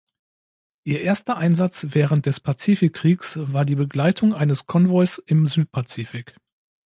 Ihr 0.83 1.01
erster 1.01 1.37
Einsatz 1.37 1.85
während 1.91 2.25
des 2.25 2.39
Pazifikkriegs 2.39 3.37
war 3.53 3.65
die 3.65 3.75
Begleitung 3.75 4.33
eines 4.33 4.65
Konvois 4.65 5.21
im 5.27 5.45
Südpazifik. 5.45 6.33